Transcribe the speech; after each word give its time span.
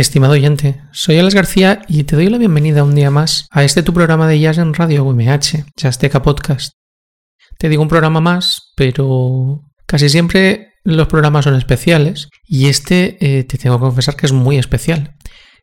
Estimado 0.00 0.32
oyente, 0.32 0.80
soy 0.92 1.18
Alex 1.18 1.34
García 1.34 1.82
y 1.86 2.04
te 2.04 2.16
doy 2.16 2.30
la 2.30 2.38
bienvenida 2.38 2.84
un 2.84 2.94
día 2.94 3.10
más 3.10 3.46
a 3.50 3.64
este 3.64 3.82
tu 3.82 3.92
programa 3.92 4.26
de 4.26 4.40
jazz 4.40 4.56
en 4.56 4.72
Radio 4.72 5.04
UMH, 5.04 5.66
Jazzteca 5.76 6.22
Podcast. 6.22 6.72
Te 7.58 7.68
digo 7.68 7.82
un 7.82 7.88
programa 7.90 8.22
más, 8.22 8.72
pero 8.76 9.60
casi 9.84 10.08
siempre 10.08 10.72
los 10.84 11.06
programas 11.06 11.44
son 11.44 11.54
especiales 11.54 12.30
y 12.46 12.68
este 12.68 13.18
eh, 13.20 13.44
te 13.44 13.58
tengo 13.58 13.76
que 13.76 13.84
confesar 13.84 14.16
que 14.16 14.24
es 14.24 14.32
muy 14.32 14.56
especial. 14.56 15.16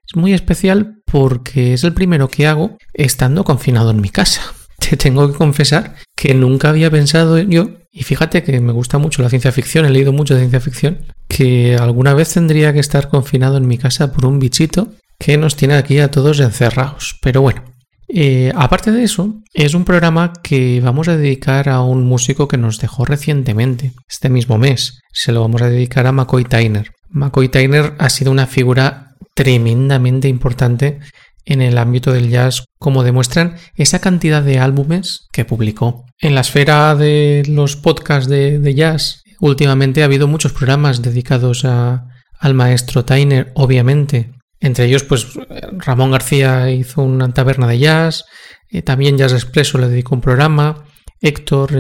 Es 0.06 0.16
muy 0.16 0.34
especial 0.34 1.01
porque 1.12 1.74
es 1.74 1.83
el 1.83 1.95
primero 1.95 2.28
que 2.28 2.45
hago 2.45 2.78
estando 2.94 3.44
confinado 3.44 3.90
en 3.90 4.01
mi 4.01 4.10
casa. 4.10 4.44
Te 4.77 4.97
tengo 4.97 5.29
que 5.31 5.38
confesar 5.38 5.95
que 6.15 6.33
nunca 6.33 6.69
había 6.69 6.89
pensado 6.89 7.38
yo, 7.39 7.69
y 7.91 8.03
fíjate 8.03 8.44
que 8.44 8.59
me 8.59 8.74
gusta 8.74 8.97
mucho 8.97 9.21
la 9.21 9.29
ciencia 9.29 9.51
ficción, 9.51 9.85
he 9.85 9.89
leído 9.89 10.13
mucho 10.13 10.33
de 10.33 10.41
ciencia 10.41 10.59
ficción, 10.59 11.00
que 11.27 11.75
alguna 11.75 12.13
vez 12.13 12.33
tendría 12.33 12.74
que 12.74 12.79
estar 12.79 13.09
confinado 13.09 13.57
en 13.57 13.68
mi 13.68 13.77
casa 13.77 14.12
por 14.12 14.25
un 14.25 14.39
bichito 14.39 14.94
que 15.19 15.38
nos 15.38 15.56
tiene 15.56 15.75
aquí 15.75 16.00
a 16.00 16.12
todos 16.12 16.39
encerrados. 16.39 17.18
Pero 17.21 17.41
bueno, 17.41 17.63
eh, 18.07 18.51
aparte 18.56 18.91
de 18.91 19.03
eso, 19.03 19.41
es 19.53 19.74
un 19.74 19.83
programa 19.83 20.33
que 20.41 20.80
vamos 20.81 21.07
a 21.07 21.18
dedicar 21.18 21.69
a 21.69 21.81
un 21.81 22.06
músico 22.06 22.47
que 22.47 22.57
nos 22.57 22.80
dejó 22.80 23.06
recientemente, 23.06 23.94
este 24.07 24.30
mismo 24.30 24.57
mes. 24.57 25.00
Se 25.12 25.31
lo 25.31 25.41
vamos 25.41 25.62
a 25.62 25.69
dedicar 25.69 26.07
a 26.07 26.12
McCoy 26.12 26.45
Tyner. 26.45 26.91
McCoy 27.09 27.50
Tyner 27.50 27.94
ha 28.00 28.09
sido 28.09 28.31
una 28.31 28.47
figura 28.47 29.15
tremendamente 29.35 30.27
importante 30.27 31.00
en 31.47 31.61
el 31.61 31.77
ámbito 31.77 32.11
del 32.11 32.29
jazz, 32.29 32.65
como 32.77 33.03
demuestran 33.03 33.55
esa 33.75 33.99
cantidad 33.99 34.44
de 34.44 34.59
álbumes 34.59 35.27
que 35.31 35.45
publicó. 35.45 36.05
En 36.19 36.35
la 36.35 36.41
esfera 36.41 36.94
de 36.94 37.44
los 37.47 37.77
podcasts 37.77 38.29
de, 38.29 38.73
jazz, 38.75 39.23
últimamente 39.39 40.01
ha 40.01 40.05
habido 40.05 40.27
muchos 40.27 40.51
programas 40.51 41.01
dedicados 41.01 41.63
al 41.63 42.53
maestro 42.53 43.05
Tyner, 43.05 43.53
obviamente. 43.55 44.33
Entre 44.59 44.85
ellos, 44.85 45.03
pues 45.03 45.27
Ramón 45.71 46.11
García 46.11 46.69
hizo 46.69 47.01
una 47.01 47.33
taberna 47.33 47.67
de 47.67 47.79
jazz, 47.79 48.25
eh, 48.69 48.81
también 48.81 49.17
Jazz 49.17 49.31
Expresso 49.31 49.77
le 49.77 49.88
dedicó 49.88 50.15
un 50.15 50.21
programa, 50.21 50.83
Héctor 51.21 51.71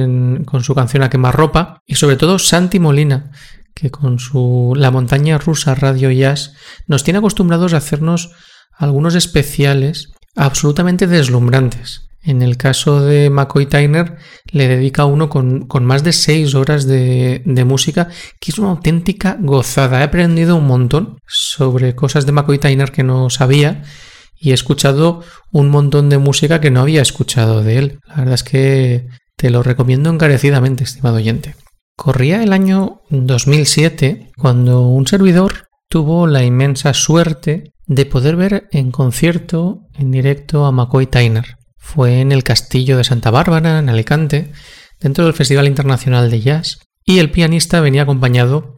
con 0.45 0.63
su 0.63 0.73
canción 0.73 1.03
A 1.03 1.09
quemar 1.09 1.35
ropa, 1.35 1.81
y 1.85 1.95
sobre 1.95 2.15
todo 2.15 2.39
Santi 2.39 2.79
Molina, 2.79 3.31
que 3.73 3.91
con 3.91 4.17
su 4.17 4.73
La 4.77 4.91
montaña 4.91 5.37
rusa 5.37 5.75
Radio 5.75 6.09
Jazz 6.09 6.53
nos 6.87 7.03
tiene 7.03 7.19
acostumbrados 7.19 7.73
a 7.73 7.77
hacernos 7.77 8.31
algunos 8.77 9.15
especiales 9.15 10.09
absolutamente 10.35 11.07
deslumbrantes. 11.07 12.07
En 12.21 12.41
el 12.41 12.57
caso 12.57 13.01
de 13.01 13.29
McCoy 13.29 13.67
Tyner 13.67 14.17
le 14.51 14.67
dedica 14.67 15.05
uno 15.05 15.29
con, 15.29 15.67
más 15.81 16.03
de 16.03 16.11
seis 16.11 16.55
horas 16.55 16.85
de, 16.85 17.41
música, 17.65 18.09
que 18.41 18.51
es 18.51 18.59
una 18.59 18.71
auténtica 18.71 19.37
gozada. 19.39 20.01
He 20.01 20.03
aprendido 20.03 20.57
un 20.57 20.67
montón 20.67 21.19
sobre 21.25 21.95
cosas 21.95 22.25
de 22.25 22.33
McCoy 22.33 22.59
Tyner 22.59 22.91
que 22.91 23.03
no 23.03 23.29
sabía 23.29 23.83
y 24.39 24.51
he 24.51 24.53
escuchado 24.53 25.23
un 25.51 25.69
montón 25.69 26.09
de 26.09 26.17
música 26.17 26.59
que 26.59 26.69
no 26.69 26.81
había 26.81 27.01
escuchado 27.01 27.63
de 27.63 27.77
él. 27.77 27.99
La 28.07 28.15
verdad 28.15 28.33
es 28.33 28.43
que 28.43 29.07
te 29.37 29.49
lo 29.49 29.63
recomiendo 29.63 30.09
encarecidamente, 30.09 30.83
estimado 30.83 31.15
oyente. 31.15 31.55
Corría 31.95 32.43
el 32.43 32.51
año 32.51 33.01
2007 33.09 34.31
cuando 34.37 34.81
un 34.81 35.07
servidor 35.07 35.67
tuvo 35.87 36.27
la 36.27 36.43
inmensa 36.43 36.93
suerte 36.93 37.71
de 37.87 38.05
poder 38.05 38.35
ver 38.35 38.67
en 38.71 38.91
concierto, 38.91 39.81
en 39.95 40.11
directo, 40.11 40.65
a 40.65 40.71
McCoy 40.71 41.07
Tyner. 41.07 41.57
Fue 41.77 42.19
en 42.19 42.31
el 42.31 42.43
Castillo 42.43 42.97
de 42.97 43.03
Santa 43.03 43.31
Bárbara, 43.31 43.79
en 43.79 43.89
Alicante, 43.89 44.51
dentro 44.99 45.25
del 45.25 45.33
Festival 45.33 45.67
Internacional 45.67 46.29
de 46.29 46.41
Jazz, 46.41 46.79
y 47.05 47.19
el 47.19 47.31
pianista 47.31 47.79
venía 47.79 48.03
acompañado 48.03 48.77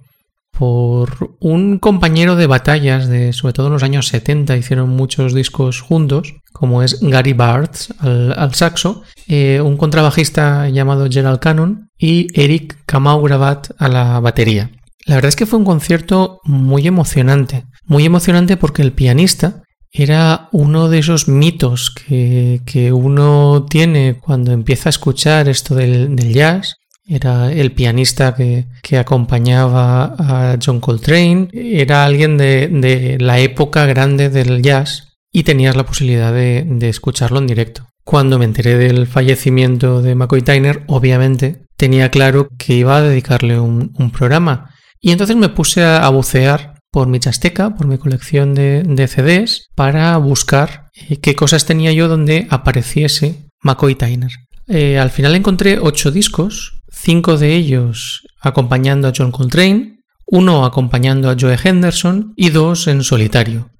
por 0.52 1.38
un 1.40 1.80
compañero 1.80 2.36
de 2.36 2.46
batallas 2.46 3.08
de 3.08 3.32
sobre 3.34 3.54
todo 3.54 3.68
en 3.68 3.74
los 3.74 3.84
años 3.84 4.08
70, 4.10 4.58
hicieron 4.58 4.90
muchos 4.90 5.34
discos 5.34 5.82
juntos, 5.82 6.36
como 6.52 6.84
es 6.84 7.00
Gary 7.02 7.34
Bartz 7.34 7.90
al, 8.00 8.54
saxo, 8.54 9.04
eh, 9.28 9.62
un 9.62 9.78
contrabajista 9.78 10.68
llamado 10.70 11.08
Gerald 11.10 11.40
Cannon 11.40 11.90
y 11.98 12.28
Eric 12.40 12.78
Kamaugrabat 12.86 13.72
a 13.78 13.88
la 13.88 14.20
batería. 14.20 14.72
La 15.06 15.16
verdad 15.16 15.30
es 15.30 15.36
que 15.36 15.46
fue 15.46 15.60
un 15.60 15.66
concierto 15.66 16.40
muy 16.44 16.86
emocionante, 16.86 17.66
muy 17.90 18.06
emocionante 18.06 18.56
porque 18.56 18.82
el 18.82 18.94
pianista 18.94 19.64
era 19.92 20.48
uno 20.52 20.88
de 20.90 21.00
esos 21.00 21.28
mitos 21.28 21.90
que, 21.90 22.92
uno 22.94 23.66
tiene 23.68 24.20
cuando 24.22 24.52
empieza 24.52 24.90
a 24.90 24.92
escuchar 24.92 25.50
esto 25.50 25.76
del, 25.76 26.16
jazz. 26.32 26.76
Era 27.06 27.52
el 27.52 27.72
pianista 27.72 28.36
que, 28.36 28.68
acompañaba 28.98 30.16
a 30.20 30.58
John 30.64 30.80
Coltrane. 30.80 31.50
Era 31.52 32.06
alguien 32.06 32.38
de, 32.38 33.18
la 33.20 33.40
época 33.40 33.86
grande 33.88 34.30
del 34.30 34.62
jazz 34.62 35.18
y 35.32 35.44
tenías 35.44 35.76
la 35.76 35.86
posibilidad 35.86 36.32
de, 36.32 36.88
escucharlo 36.88 37.40
en 37.40 37.48
directo. 37.48 37.88
Cuando 38.04 38.38
me 38.38 38.46
enteré 38.46 38.78
del 38.78 39.08
fallecimiento 39.08 40.02
de 40.02 40.16
McCoy 40.16 40.42
Tyner, 40.44 40.84
obviamente 40.88 41.66
tenía 41.76 42.10
claro 42.10 42.50
que 42.58 42.76
iba 42.76 42.98
a 42.98 43.02
dedicarle 43.02 43.60
un, 43.60 43.94
un 43.98 44.12
programa. 44.12 44.72
Y 45.02 45.12
entonces 45.12 45.36
me 45.36 45.50
puse 45.50 45.84
a, 45.84 46.08
bucear 46.10 46.79
por 46.92 47.08
mi 47.08 47.20
chasteca, 47.20 47.76
por 47.76 47.88
mi 47.88 47.98
colección 47.98 48.56
de, 48.56 49.08
CDs, 49.08 49.70
para 49.76 50.18
buscar 50.18 50.90
eh, 51.10 51.18
qué 51.18 51.36
cosas 51.36 51.66
tenía 51.66 51.92
yo 51.92 52.08
donde 52.08 52.48
apareciese 52.50 53.50
McCoy 53.62 53.96
Tyner. 53.96 54.32
Eh, 54.68 55.00
al 55.00 55.10
final 55.10 55.36
encontré 55.36 55.80
ocho 55.80 56.12
discos, 56.12 56.82
cinco 56.92 57.38
de 57.38 57.56
ellos 57.56 58.28
acompañando 58.42 59.08
a 59.08 59.14
John 59.16 59.32
Coltrane, 59.32 60.00
uno 60.26 60.66
acompañando 60.66 61.30
a 61.30 61.36
Joe 61.40 61.58
Henderson 61.62 62.34
y 62.36 62.50
dos 62.50 62.88
en 62.88 63.04
solitario. 63.04 63.72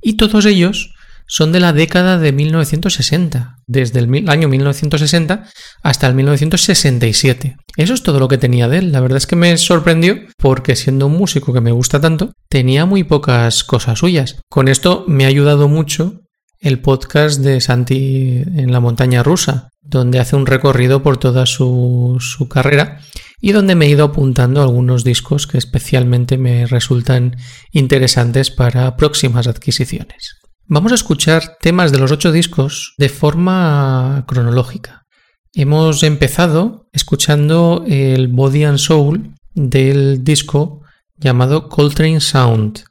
Y 0.00 0.14
todos 0.14 0.46
ellos 0.46 0.93
son 1.26 1.52
de 1.52 1.60
la 1.60 1.72
década 1.72 2.18
de 2.18 2.32
1960, 2.32 3.56
desde 3.66 4.00
el 4.00 4.28
año 4.28 4.48
1960 4.48 5.48
hasta 5.82 6.06
el 6.06 6.14
1967. 6.14 7.56
Eso 7.76 7.94
es 7.94 8.02
todo 8.02 8.20
lo 8.20 8.28
que 8.28 8.38
tenía 8.38 8.68
de 8.68 8.78
él. 8.78 8.92
La 8.92 9.00
verdad 9.00 9.18
es 9.18 9.26
que 9.26 9.36
me 9.36 9.56
sorprendió 9.56 10.20
porque 10.38 10.76
siendo 10.76 11.06
un 11.06 11.16
músico 11.16 11.52
que 11.52 11.60
me 11.60 11.72
gusta 11.72 12.00
tanto, 12.00 12.32
tenía 12.48 12.86
muy 12.86 13.04
pocas 13.04 13.64
cosas 13.64 13.98
suyas. 13.98 14.36
Con 14.48 14.68
esto 14.68 15.04
me 15.08 15.24
ha 15.24 15.28
ayudado 15.28 15.68
mucho 15.68 16.20
el 16.60 16.80
podcast 16.80 17.40
de 17.40 17.60
Santi 17.60 18.42
en 18.56 18.72
la 18.72 18.80
montaña 18.80 19.22
rusa, 19.22 19.68
donde 19.82 20.18
hace 20.18 20.34
un 20.34 20.46
recorrido 20.46 21.02
por 21.02 21.18
toda 21.18 21.44
su, 21.44 22.16
su 22.20 22.48
carrera 22.48 23.00
y 23.40 23.52
donde 23.52 23.74
me 23.74 23.84
he 23.84 23.90
ido 23.90 24.04
apuntando 24.04 24.62
algunos 24.62 25.04
discos 25.04 25.46
que 25.46 25.58
especialmente 25.58 26.38
me 26.38 26.64
resultan 26.66 27.36
interesantes 27.72 28.50
para 28.50 28.96
próximas 28.96 29.46
adquisiciones. 29.46 30.43
Vamos 30.66 30.92
a 30.92 30.94
escuchar 30.94 31.58
temas 31.60 31.92
de 31.92 31.98
los 31.98 32.10
ocho 32.10 32.32
discos 32.32 32.94
de 32.96 33.10
forma 33.10 34.24
cronológica. 34.26 35.04
Hemos 35.52 36.02
empezado 36.02 36.88
escuchando 36.90 37.84
el 37.86 38.28
Body 38.28 38.64
and 38.64 38.78
Soul 38.78 39.34
del 39.52 40.24
disco 40.24 40.80
llamado 41.18 41.68
Coltrane 41.68 42.20
Sound, 42.20 42.82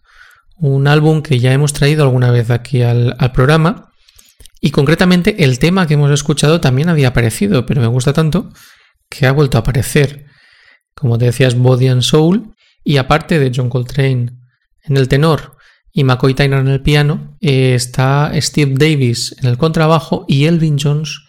un 0.58 0.88
álbum 0.88 1.24
que 1.24 1.40
ya 1.40 1.52
hemos 1.52 1.74
traído 1.74 2.04
alguna 2.04 2.30
vez 2.30 2.52
aquí 2.52 2.84
al, 2.84 3.18
programa 3.34 3.90
y 4.62 4.70
concretamente 4.70 5.44
el 5.44 5.58
tema 5.58 5.88
que 5.88 5.96
hemos 5.96 6.12
escuchado 6.12 6.62
también 6.62 6.90
había 6.90 7.08
aparecido, 7.08 7.66
pero 7.66 7.82
me 7.82 7.88
gusta 7.88 8.14
tanto 8.14 8.52
que 9.10 9.26
ha 9.26 9.32
vuelto 9.32 9.58
a 9.58 9.62
aparecer. 9.62 10.28
Como 10.94 11.18
te 11.18 11.26
decías, 11.26 11.56
Body 11.56 11.88
and 11.88 12.04
Soul 12.04 12.54
y 12.84 12.98
aparte 12.98 13.40
de 13.40 13.52
John 13.54 13.72
Coltrane 13.72 14.32
en 14.84 14.96
el 14.96 15.08
tenor 15.08 15.53
y 15.94 16.04
McCoy 16.04 16.34
Tyner 16.34 16.60
en 16.60 16.68
el 16.68 16.82
piano, 16.82 17.38
eh, 17.40 17.76
está 17.76 18.32
Steve 18.42 18.74
Davis 18.76 19.36
en 19.40 19.48
el 19.48 19.58
contrabajo 19.58 20.26
y 20.28 20.46
Elvin 20.46 20.78
Jones 20.82 21.20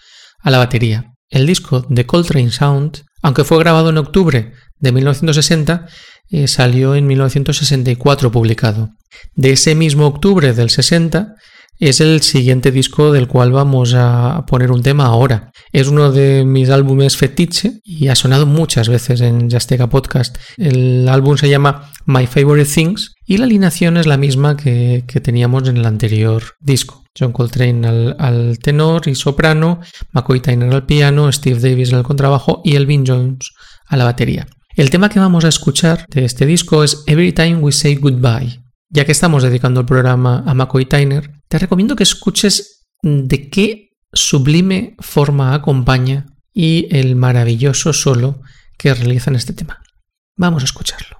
a 0.41 0.51
la 0.51 0.59
batería. 0.59 1.13
El 1.29 1.47
disco 1.47 1.85
de 1.89 2.07
Coltrane 2.07 2.51
Sound, 2.51 3.05
aunque 3.23 3.45
fue 3.45 3.59
grabado 3.59 3.91
en 3.91 3.99
octubre 3.99 4.53
de 4.79 4.93
1960, 4.93 5.87
eh, 6.31 6.49
salió 6.49 6.95
en 6.95 7.07
1964 7.07 8.33
publicado. 8.33 8.91
De 9.35 9.53
ese 9.53 9.75
mismo 9.75 10.07
octubre 10.07 10.55
del 10.55 10.71
60 10.71 11.35
es 11.79 12.01
el 12.01 12.23
siguiente 12.23 12.71
disco 12.71 13.13
del 13.13 13.29
cual 13.29 13.53
vamos 13.53 13.95
a 13.95 14.45
poner 14.47 14.71
un 14.71 14.83
tema 14.83 15.07
ahora. 15.07 15.53
Es 15.75 15.89
uno 15.89 16.13
de 16.13 16.45
mis 16.45 16.71
álbumes 16.71 17.17
fetiche 17.17 17.81
y 17.83 18.07
ha 18.07 18.15
sonado 18.15 18.47
muchas 18.47 18.89
veces 18.89 19.21
en 19.21 19.51
Jastega 19.51 19.89
Podcast. 19.89 20.39
El 20.57 21.09
álbum 21.09 21.37
se 21.37 21.49
llama 21.49 21.91
My 22.07 22.29
Favorite 22.29 22.71
Things 22.73 23.17
y 23.27 23.39
la 23.39 23.47
alineación 23.47 23.97
es 23.97 24.07
la 24.07 24.17
misma 24.17 24.57
que, 24.57 25.03
teníamos 25.21 25.69
en 25.69 25.79
el 25.79 25.85
anterior 25.85 26.45
disco. 26.61 27.03
John 27.19 27.33
Coltrane 27.33 28.15
al, 28.17 28.61
tenor 28.61 29.09
y 29.09 29.17
soprano, 29.17 29.81
McCoy 30.13 30.39
Tyner 30.39 30.73
al 30.73 30.87
piano, 30.87 31.33
Steve 31.33 31.59
Davis 31.59 31.93
al 31.93 32.05
contrabajo 32.05 32.63
y 32.63 32.77
Elvin 32.77 33.05
Jones 33.05 33.51
a 33.89 33.97
la 33.97 34.05
batería. 34.05 34.47
El 34.77 34.91
tema 34.91 35.09
que 35.09 35.19
vamos 35.19 35.45
a 35.45 35.49
escuchar 35.49 36.07
de 36.09 36.25
este 36.25 36.47
disco 36.47 36.85
es 36.85 37.03
Every 37.09 37.33
Time 37.33 37.57
We 37.57 37.73
Say 37.73 37.97
Goodbye. 37.97 38.63
Ya 38.91 39.05
que 39.05 39.11
estamos 39.11 39.43
dedicando 39.43 39.81
el 39.81 39.87
programa 39.87 40.45
a 40.47 40.55
McCoy 40.55 40.87
Tyner, 40.87 41.33
te 41.49 41.59
recomiendo 41.59 41.97
que 41.97 42.05
escuches 42.05 42.87
de 43.03 43.51
qué 43.51 43.89
sublime 44.15 44.97
forma 44.99 45.55
acompaña 45.55 46.27
y 46.53 46.89
el 46.91 47.17
maravilloso 47.17 47.93
solo 47.93 48.41
que 48.79 48.95
realiza 48.95 49.31
en 49.31 49.37
este 49.37 49.53
tema. 49.53 49.83
Vamos 50.37 50.63
a 50.63 50.67
escucharlo. 50.67 51.19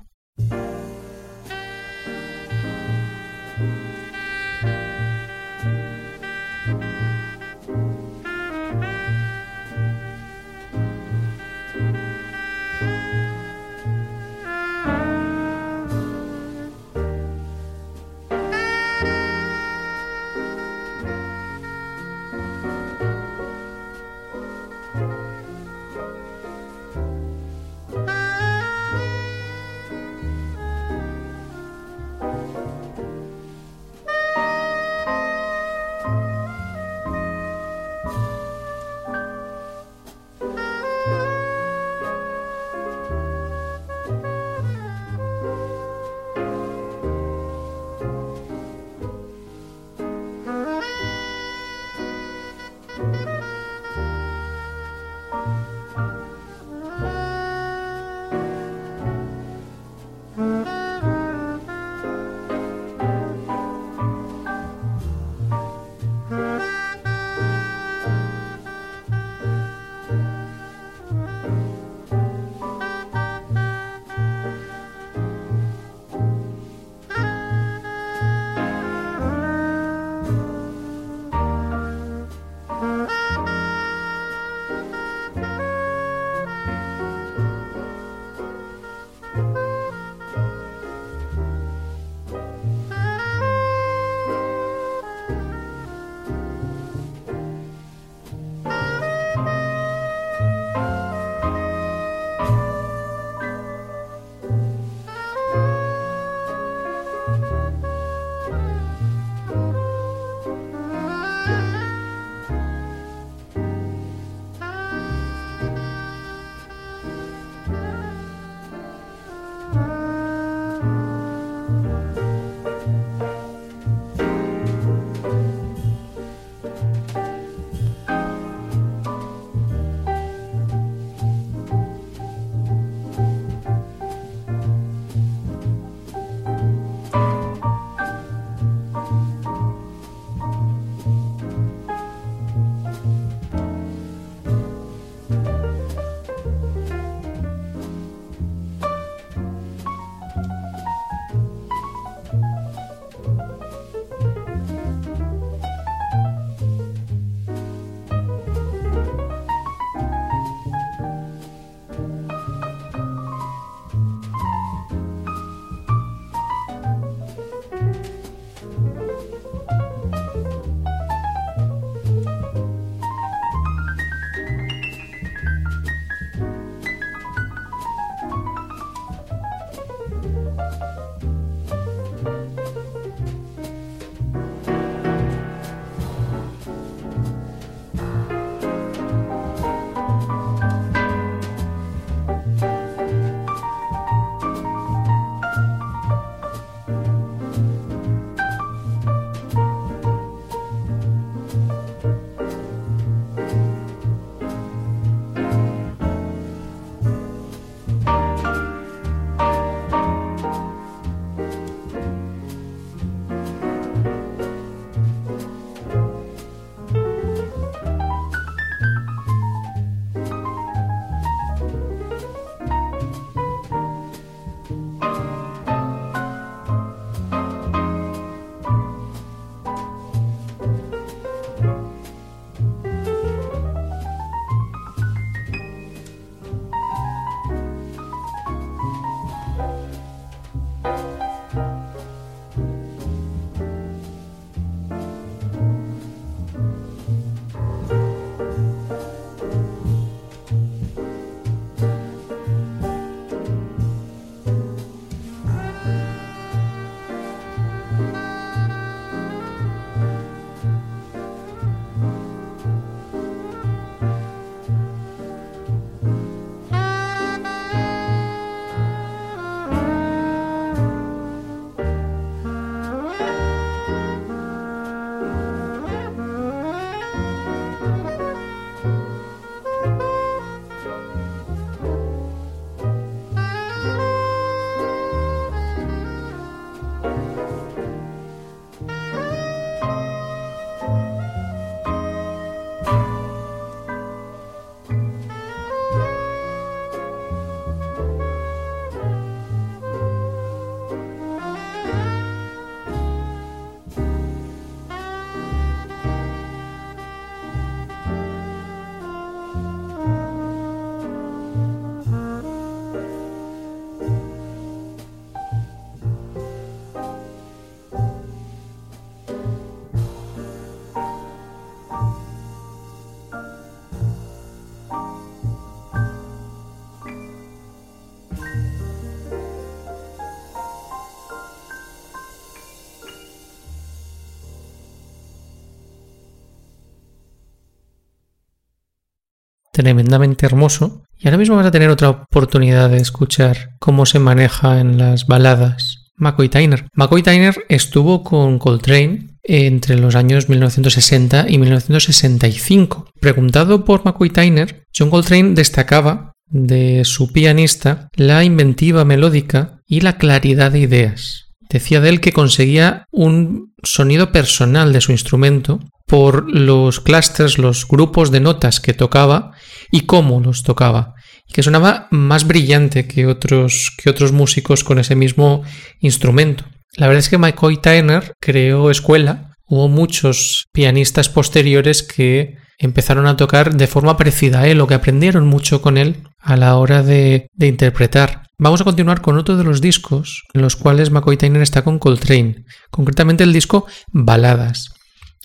Tremendamente 339.75 340.47
hermoso. 340.47 341.03
Y 341.19 341.27
ahora 341.27 341.39
mismo 341.39 341.57
vas 341.57 341.67
a 341.67 341.71
tener 341.71 341.91
otra 341.91 342.09
oportunidad 342.09 342.89
de 342.89 342.99
escuchar 342.99 343.73
cómo 343.79 344.07
se 344.07 344.19
maneja 344.19 344.81
en 344.81 344.97
las 344.97 345.27
baladas 345.27 346.13
McCoy 346.17 346.49
Tyner. 346.49 346.87
McCoy 346.95 347.23
Tyner 347.23 347.55
estuvo 347.69 348.23
con 348.23 348.59
Coltrane 348.59 349.27
entre 349.43 349.99
los 349.99 350.15
años 350.15 350.49
1960 350.49 351.47
y 351.49 351.59
1965. 351.59 353.11
Preguntado 353.21 353.85
por 353.85 354.05
McCoy 354.05 354.31
Tyner, 354.31 354.85
John 354.97 355.11
Coltrane 355.11 355.55
destacaba 355.55 356.33
de 356.47 357.05
su 357.05 357.33
pianista 357.33 358.09
la 358.15 358.45
inventiva 358.45 359.05
melódica 359.05 359.81
y 359.87 360.01
la 360.01 360.17
claridad 360.17 360.71
de 360.71 360.81
ideas. 360.81 361.44
Decía 361.69 362.01
de 362.01 362.09
él 362.09 362.21
que 362.21 362.33
conseguía 362.33 363.07
un 363.11 363.75
sonido 363.83 364.33
personal 364.33 364.93
de 364.93 365.01
su 365.01 365.13
instrumento 365.13 365.81
por 366.07 366.51
los 366.51 367.01
clusters, 367.01 367.59
los 367.59 367.89
grupos 367.89 368.31
de 368.31 368.41
notas 368.41 368.81
que 368.81 368.95
tocaba 368.95 369.53
y 369.91 370.03
cómo 370.03 370.41
los 370.41 370.63
tocaba, 370.63 371.15
que 371.53 371.63
sonaba 371.63 372.09
más 372.11 372.47
brillante 372.47 373.07
que 373.07 373.27
otros, 373.27 373.93
que 373.97 374.11
otros 374.11 374.33
músicos 374.33 374.85
con 374.85 374.99
ese 374.99 375.17
mismo 375.17 375.63
instrumento. 376.01 376.65
La 376.97 377.07
verdad 377.07 377.21
es 377.21 377.29
que 377.29 377.39
McCoy 377.39 377.79
Tyner 377.79 378.35
creó 378.41 378.91
escuela. 378.91 379.51
Hubo 379.67 379.89
muchos 379.89 380.67
pianistas 380.73 381.29
posteriores 381.29 382.03
que 382.03 382.57
empezaron 382.79 383.27
a 383.27 383.37
tocar 383.37 383.75
de 383.75 383.87
forma 383.87 384.17
parecida 384.17 384.61
a 384.61 384.69
él 384.69 384.81
o 384.81 384.87
que 384.87 384.95
aprendieron 384.95 385.47
mucho 385.47 385.81
con 385.81 385.97
él 385.97 386.23
a 386.39 386.57
la 386.57 386.77
hora 386.77 387.03
de, 387.03 387.49
de 387.55 387.67
interpretar. 387.67 388.44
Vamos 388.65 388.81
a 388.81 388.85
continuar 388.85 389.21
con 389.21 389.37
otro 389.37 389.59
de 389.59 389.65
los 389.65 389.83
discos 389.83 390.45
en 390.55 390.63
los 390.63 390.75
cuales 390.75 391.11
McCoy 391.11 391.37
Tyner 391.37 391.61
está 391.61 391.85
con 391.85 391.99
Coltrane, 391.99 392.65
concretamente 392.91 393.45
el 393.45 393.53
disco 393.53 393.87
Baladas. 394.11 394.95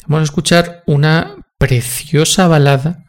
Vamos 0.08 0.22
a 0.22 0.24
escuchar 0.32 0.84
una 0.88 1.36
preciosa 1.58 2.48
balada 2.48 3.04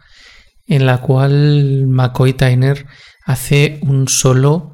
en 0.67 0.85
la 0.85 0.99
cual 0.99 1.87
McCoy 1.87 2.33
Tyner 2.33 2.87
hace 3.25 3.79
un 3.83 4.09
solo 4.09 4.73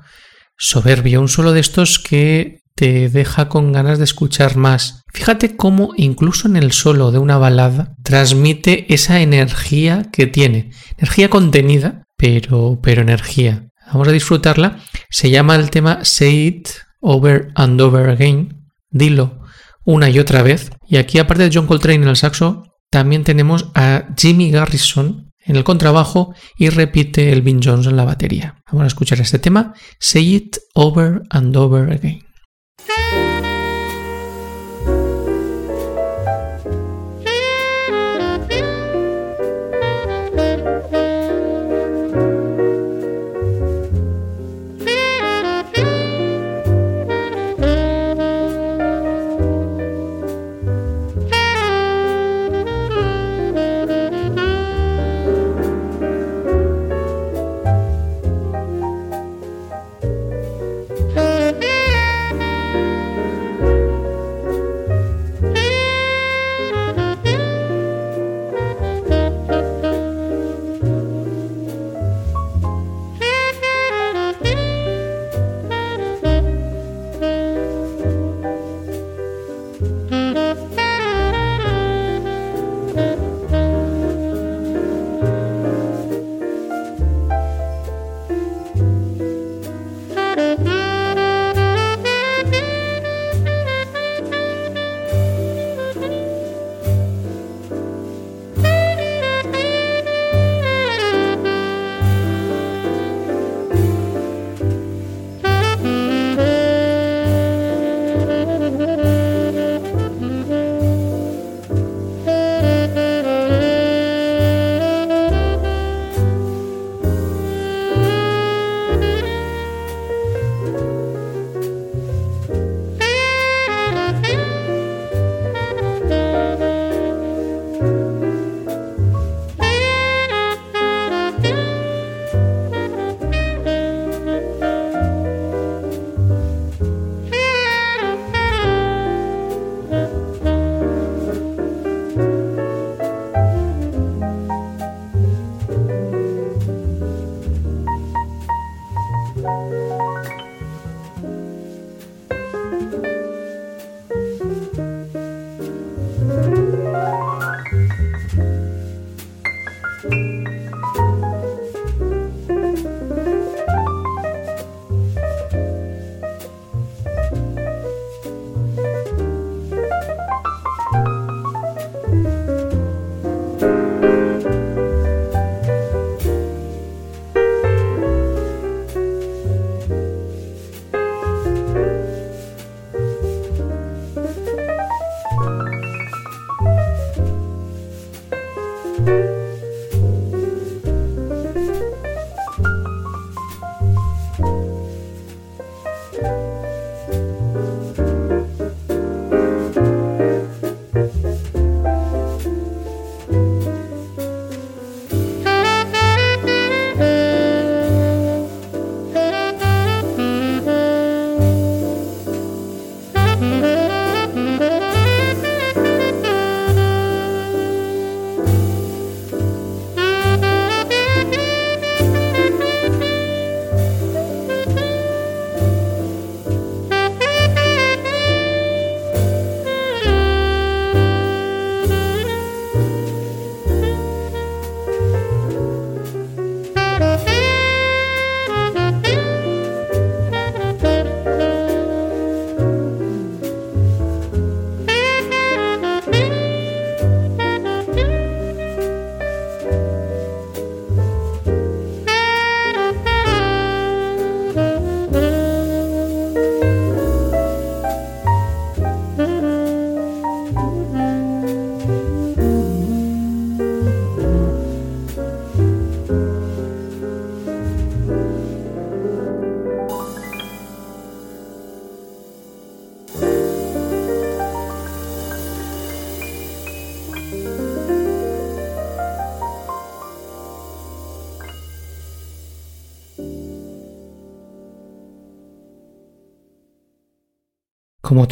soberbio, 0.56 1.20
un 1.20 1.28
solo 1.28 1.52
de 1.52 1.60
estos 1.60 1.98
que 1.98 2.62
te 2.74 3.10
deja 3.10 3.50
con 3.50 3.72
ganas 3.72 3.98
de 3.98 4.04
escuchar 4.04 4.56
más. 4.56 5.02
Fíjate 5.12 5.54
cómo 5.54 5.92
incluso 5.98 6.48
en 6.48 6.56
el 6.56 6.72
solo 6.72 7.12
de 7.12 7.18
una 7.18 7.36
balada 7.36 7.94
transmite 8.04 8.90
esa 8.94 9.20
energía 9.20 10.08
que 10.10 10.26
tiene, 10.26 10.70
energía 10.96 11.28
contenida, 11.28 12.04
pero, 12.16 12.78
pero 12.82 13.02
energía. 13.02 13.65
Vamos 13.86 14.08
a 14.08 14.12
disfrutarla. 14.12 14.78
Se 15.10 15.30
llama 15.30 15.54
el 15.56 15.70
tema 15.70 16.04
Say 16.04 16.46
It 16.46 16.68
Over 17.00 17.52
and 17.54 17.80
Over 17.80 18.10
Again. 18.10 18.70
Dilo 18.90 19.46
una 19.86 20.10
y 20.10 20.18
otra 20.18 20.42
vez. 20.42 20.70
Y 20.86 20.98
aquí, 20.98 21.18
aparte 21.18 21.44
de 21.44 21.50
John 21.52 21.66
Coltrane 21.66 22.02
en 22.02 22.08
el 22.08 22.16
saxo, 22.16 22.64
también 22.90 23.24
tenemos 23.24 23.70
a 23.74 24.04
Jimmy 24.18 24.50
Garrison 24.50 25.32
en 25.40 25.56
el 25.56 25.64
contrabajo 25.64 26.34
y 26.58 26.68
repite 26.68 27.32
Elvin 27.32 27.60
Jones 27.62 27.86
en 27.86 27.96
la 27.96 28.04
batería. 28.04 28.60
Vamos 28.66 28.84
a 28.84 28.88
escuchar 28.88 29.20
este 29.20 29.38
tema, 29.38 29.74
Say 29.98 30.34
It 30.34 30.56
Over 30.74 31.22
and 31.30 31.56
Over 31.56 31.92
Again. 31.92 32.26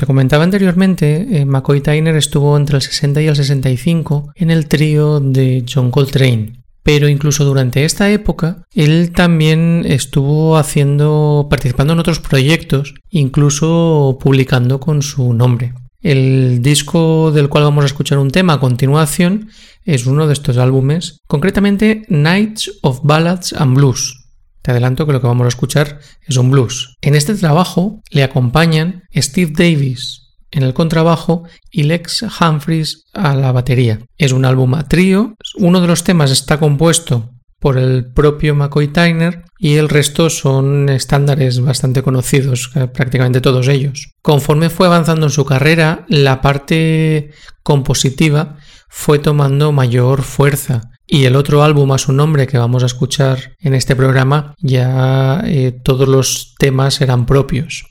Te 0.05 0.07
comentaba 0.07 0.45
anteriormente, 0.45 1.27
eh, 1.31 1.47
McCoy 1.47 1.81
Tyner 1.81 2.15
estuvo 2.15 2.59
entre 2.59 2.77
el 2.77 2.83
60 2.83 3.23
y 3.23 3.27
el 3.27 3.37
65 3.37 4.33
en 4.35 4.51
el 4.51 4.67
trío 4.67 5.19
de 5.19 5.65
John 5.67 5.91
Coltrane. 5.91 6.63
Pero 6.83 7.09
incluso 7.09 7.47
durante 7.47 7.87
esta 7.87 8.11
época, 8.11 8.67
él 8.75 9.13
también 9.13 9.83
estuvo 9.87 10.59
haciendo, 10.59 11.47
participando 11.49 11.95
en 11.95 12.01
otros 12.01 12.21
proyectos, 12.21 12.93
incluso 13.09 14.19
publicando 14.21 14.79
con 14.79 15.01
su 15.01 15.33
nombre. 15.33 15.73
El 16.03 16.61
disco 16.61 17.33
del 17.33 17.49
cual 17.49 17.65
vamos 17.65 17.85
a 17.85 17.87
escuchar 17.87 18.19
un 18.19 18.31
tema 18.31 18.53
a 18.53 18.61
continuación 18.61 19.49
es 19.87 20.05
uno 20.05 20.27
de 20.27 20.35
estos 20.35 20.59
álbumes, 20.59 21.17
concretamente 21.27 22.03
Nights 22.11 22.79
of 22.83 23.01
Ballads 23.05 23.55
and 23.55 23.75
Blues, 23.75 24.24
te 24.65 24.71
adelanto 24.71 25.07
que 25.07 25.13
lo 25.13 25.21
que 25.21 25.27
vamos 25.27 25.45
a 25.45 25.49
escuchar 25.49 26.01
es 26.27 26.39
un 26.39 26.51
blues. 26.51 26.97
En 27.03 27.15
este 27.15 27.35
trabajo 27.35 28.01
le 28.11 28.23
acompañan 28.23 29.03
Steve 29.15 29.53
Davis 29.55 30.33
en 30.51 30.63
el 30.63 30.73
contrabajo 30.73 31.43
y 31.71 31.83
Lex 31.83 32.25
Humphries 32.41 33.05
a 33.13 33.35
la 33.35 33.53
batería. 33.53 33.99
Es 34.17 34.33
un 34.33 34.47
álbum 34.47 34.73
a 34.75 34.89
trío. 34.89 35.35
Uno 35.59 35.83
de 35.83 35.87
los 35.87 36.03
temas 36.03 36.31
está 36.31 36.59
compuesto 36.59 37.31
por 37.61 37.77
el 37.77 38.11
propio 38.11 38.55
McCoy 38.55 38.89
Tyner 38.89 39.45
y 39.59 39.75
el 39.75 39.91
resto 39.91 40.31
son 40.31 40.89
estándares 40.89 41.61
bastante 41.61 42.03
conocidos, 42.03 42.71
eh, 42.75 42.87
prácticamente 42.87 43.43
todos 43.43 43.69
ellos. 43.69 44.13
Conforme 44.23 44.71
fue 44.71 44.87
avanzando 44.87 45.27
en 45.27 45.33
su 45.33 45.45
carrera, 45.45 46.07
la 46.09 46.41
parte 46.41 47.33
compositiva 47.63 48.57
fue 48.89 49.19
tomando 49.19 49.73
mayor 49.73 50.23
fuerza 50.23 50.91
y 51.07 51.25
el 51.25 51.37
otro 51.37 51.63
álbum 51.63 51.93
a 51.93 51.99
su 51.99 52.13
nombre 52.13 52.47
que 52.47 52.59
vamos 52.59 52.83
a 52.83 52.87
escuchar 52.87 53.57
en 53.61 53.75
este 53.75 53.95
programa, 53.95 54.55
ya 54.61 55.43
eh, 55.45 55.73
todos 55.83 56.09
los 56.09 56.55
temas 56.59 57.01
eran 57.01 57.27
propios. 57.27 57.85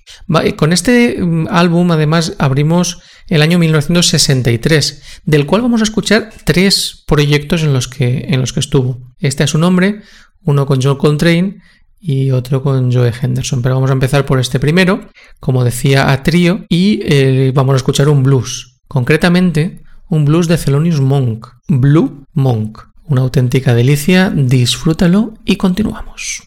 con 0.58 0.73
este 0.73 1.17
mm, 1.21 1.47
álbum 1.49 1.91
además 1.91 2.36
abrimos 2.39 3.02
el 3.30 3.41
año 3.41 3.60
1963, 3.60 5.21
del 5.26 5.45
cual 5.45 5.62
vamos 5.62 5.82
a 5.82 5.86
escuchar 5.86 6.32
tres 6.43 7.04
proyectos 7.08 7.63
en 7.63 7.73
los 7.73 7.88
que, 7.88 8.26
en 8.30 8.41
los 8.41 8.52
que 8.52 8.60
estuvo. 8.60 8.99
Este 9.19 9.43
a 9.43 9.47
su 9.47 9.58
nombre, 9.58 10.02
uno 10.43 10.65
con 10.65 10.82
John 10.82 10.97
Coltrane 10.97 11.62
y 11.99 12.32
otro 12.32 12.62
con 12.62 12.91
Joe 12.91 13.13
Henderson. 13.21 13.62
Pero 13.62 13.76
vamos 13.76 13.89
a 13.89 13.93
empezar 13.93 14.26
por 14.26 14.39
este 14.39 14.60
primero, 14.60 15.08
como 15.39 15.63
decía, 15.63 16.12
a 16.12 16.23
trío, 16.23 16.65
y 16.67 16.99
eh, 17.04 17.52
vamos 17.54 17.73
a 17.73 17.78
escuchar 17.78 18.10
un 18.10 18.23
blues. 18.23 18.82
Concretamente, 18.88 19.84
un 20.10 20.26
blues 20.26 20.47
de 20.47 20.58
Thelonious 20.58 20.99
Monk, 20.99 21.47
Blue 21.67 22.26
Monk. 22.34 22.92
Una 23.06 23.22
auténtica 23.22 23.74
delicia, 23.74 24.30
disfrútalo 24.30 25.34
y 25.46 25.58
continuamos. 25.58 26.44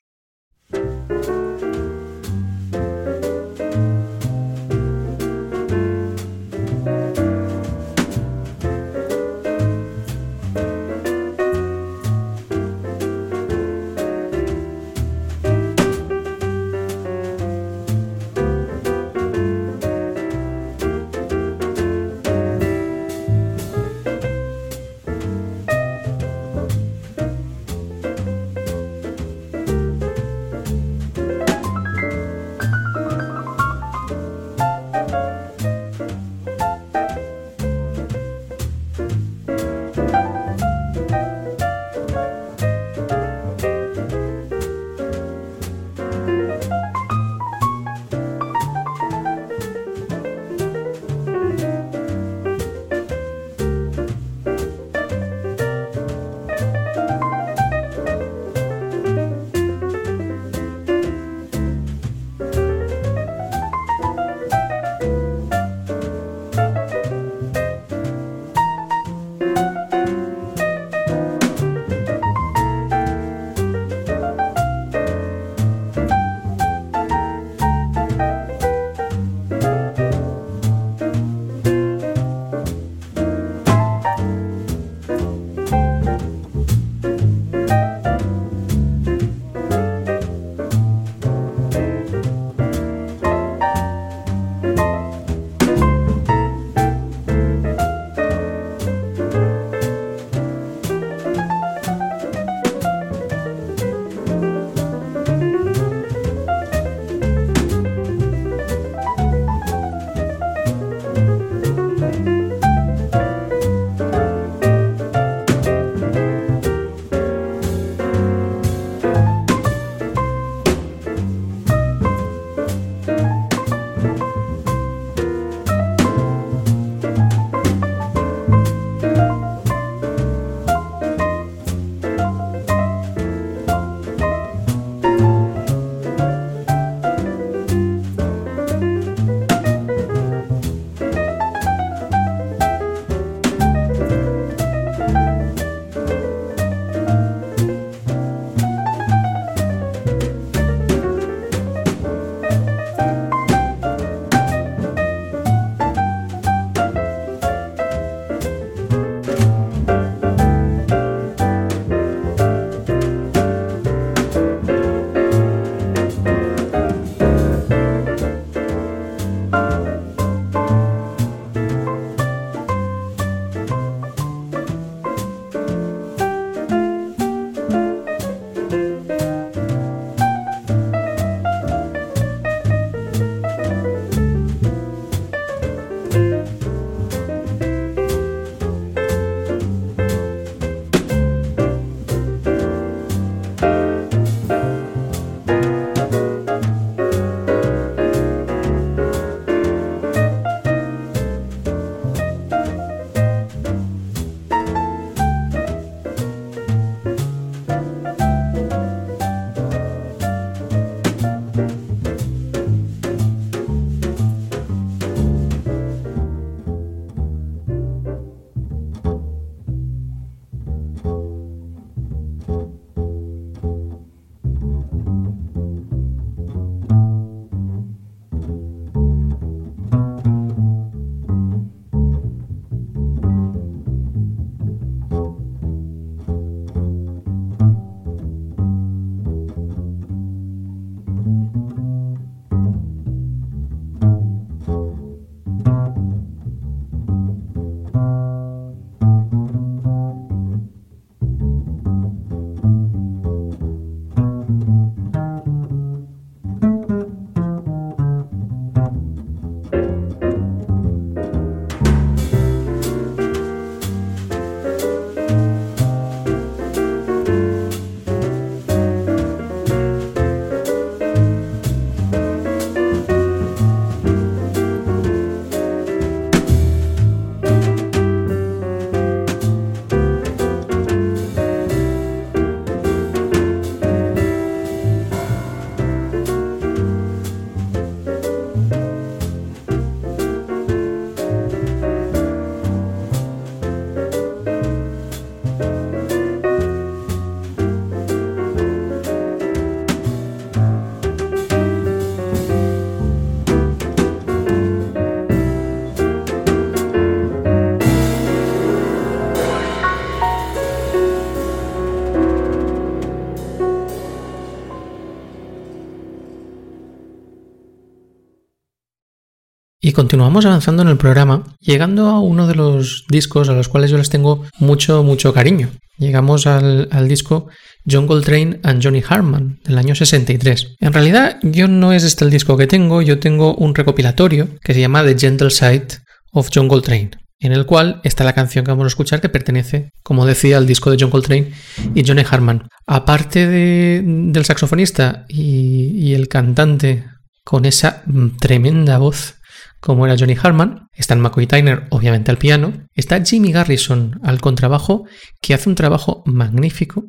Continuamos 319.97 320.45
avanzando 320.45 320.83
en 320.83 320.89
el 320.89 320.99
programa, 320.99 321.43
llegando 321.59 322.09
a 322.09 322.21
uno 322.21 322.47
de 322.47 322.55
los 322.55 323.07
discos 323.09 323.49
a 323.49 323.55
los 323.55 323.69
cuales 323.69 323.91
yo 323.91 323.97
les 323.97 324.11
tengo 324.11 324.45
mucho, 324.59 325.03
mucho 325.03 325.33
cariño. 325.33 325.71
Llegamos 325.97 326.47
al, 326.47 327.09
disco 327.09 327.49
John 327.91 328.07
Coltrane 328.07 328.61
and 328.63 328.85
Johnny 328.85 329.03
Hartman 329.09 329.59
del 329.65 329.79
año 329.79 329.95
63. 329.95 330.77
En 330.81 330.93
realidad, 330.93 331.39
yo 331.43 331.67
no 331.67 331.95
es 331.95 332.05
este 332.05 332.27
el 332.27 332.31
disco 332.31 332.59
que 332.59 332.67
tengo, 332.67 333.01
yo 333.01 333.19
tengo 333.19 333.55
un 333.55 333.75
recopilatorio 333.75 334.49
que 334.63 334.75
se 334.75 334.81
llama 334.81 335.03
The 335.03 335.19
Gentle 335.19 335.51
Side 335.51 335.87
of 336.33 336.51
John 336.55 336.69
Coltrane, 336.69 337.13
en 337.41 337.53
el 337.53 337.65
cual 337.65 338.03
está 338.05 338.23
la 338.23 338.35
canción 338.35 338.67
que 338.67 338.73
vamos 338.73 338.85
a 338.85 338.89
escuchar 338.89 339.23
que 339.23 339.31
pertenece, 339.31 339.93
como 340.03 340.27
decía, 340.27 340.59
al 340.59 340.67
disco 340.67 340.91
de 340.91 340.99
John 341.01 341.11
Coltrane 341.11 341.53
y 341.95 342.07
Johnny 342.07 342.23
Hartman. 342.31 342.69
Aparte 342.87 343.49
del 343.49 344.45
saxofonista 344.45 345.25
y 345.31 346.13
el 346.13 346.29
cantante 346.29 347.07
con 347.45 347.65
esa 347.65 348.03
tremenda 348.41 348.99
voz 348.99 349.37
como 349.81 350.07
era 350.07 350.17
Johnny 350.19 350.37
Harman, 350.41 350.89
está 350.95 351.15
McCoy 351.15 351.47
Tyner 351.47 351.87
obviamente 351.91 352.31
al 352.31 352.39
piano, 352.39 352.73
está 352.95 353.25
Jimmy 353.25 353.53
Garrison 353.53 354.19
al 354.23 354.41
contrabajo, 354.41 355.05
que 355.41 355.55
hace 355.55 355.69
un 355.69 355.75
trabajo 355.75 356.23
magnífico, 356.27 357.05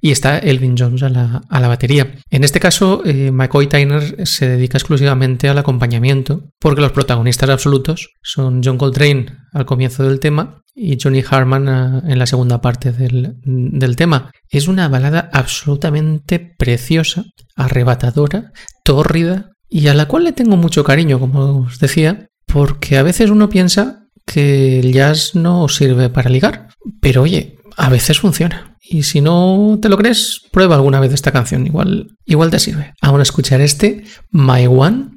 y 0.00 0.10
está 0.10 0.38
Elvin 0.38 0.76
Jones 0.78 1.02
a 1.02 1.08
la, 1.08 1.68
batería. 1.68 2.14
En 2.30 2.44
este 2.44 2.60
caso, 2.60 3.02
eh, 3.04 3.30
McCoy 3.30 3.66
Tyner 3.66 4.26
se 4.26 4.48
dedica 4.48 4.78
exclusivamente 4.78 5.48
al 5.48 5.58
acompañamiento, 5.58 6.50
porque 6.58 6.80
los 6.80 6.92
protagonistas 6.92 7.50
absolutos 7.50 8.10
son 8.22 8.62
John 8.64 8.78
Coltrane 8.78 9.26
al 9.52 9.66
comienzo 9.66 10.04
del 10.04 10.20
tema 10.20 10.62
y 10.74 10.98
Johnny 11.00 11.22
Harman 11.28 11.68
eh, 11.68 12.12
en 12.12 12.18
la 12.18 12.26
segunda 12.26 12.60
parte 12.60 12.92
del, 12.92 13.34
del 13.44 13.96
tema. 13.96 14.30
Es 14.48 14.68
una 14.68 14.88
balada 14.88 15.28
absolutamente 15.32 16.38
preciosa, 16.38 17.24
arrebatadora, 17.56 18.52
tórrida, 18.84 19.50
y 19.70 19.86
a 19.86 19.94
la 19.94 20.06
cual 20.06 20.24
le 20.24 20.32
tengo 20.32 20.56
mucho 20.56 20.84
cariño, 20.84 21.20
como 21.20 21.60
os 21.60 21.78
decía, 21.78 22.28
porque 22.46 22.98
a 22.98 23.02
veces 23.02 23.30
uno 23.30 23.48
piensa 23.48 24.08
que 24.26 24.80
el 24.80 24.92
jazz 24.92 25.34
no 25.34 25.68
sirve 25.68 26.10
para 26.10 26.28
ligar, 26.28 26.68
pero 27.00 27.22
oye, 27.22 27.58
a 27.76 27.88
veces 27.88 28.20
funciona. 28.20 28.76
Y 28.82 29.04
si 29.04 29.20
no 29.20 29.78
te 29.80 29.88
lo 29.88 29.96
crees, 29.96 30.42
prueba 30.50 30.74
alguna 30.74 30.98
vez 30.98 31.12
esta 31.12 31.30
canción, 31.30 31.66
igual, 31.66 32.16
igual 32.26 32.50
te 32.50 32.58
sirve. 32.58 32.92
Vamos 33.00 33.20
a 33.20 33.22
escuchar 33.22 33.60
este 33.60 34.04
My 34.30 34.66
One 34.66 35.10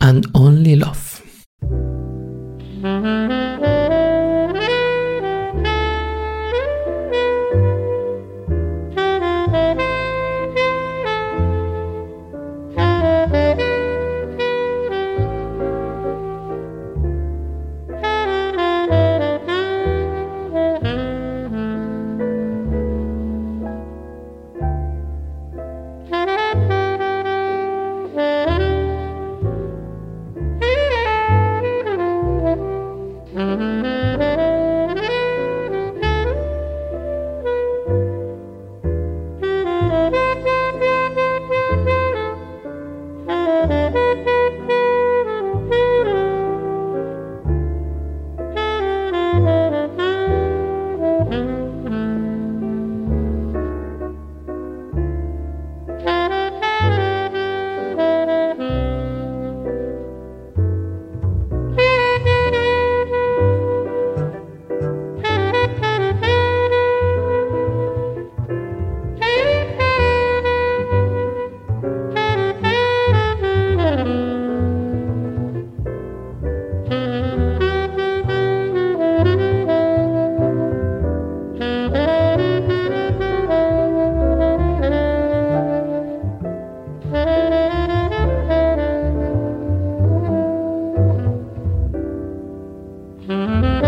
and 0.00 0.26
Only 0.32 0.76
Love. 0.76 1.22
Música 93.28 93.87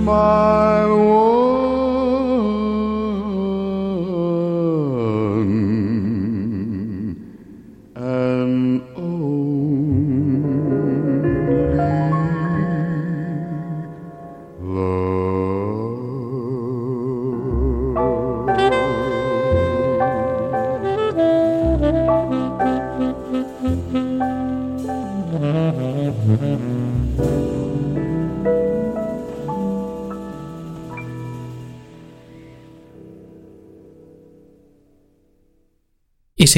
My 0.05 0.85
one 0.85 1.38